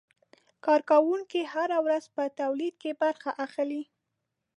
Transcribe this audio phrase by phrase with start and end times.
[0.65, 3.83] کارکوونکي هره ورځ په تولید کې برخه اخلي.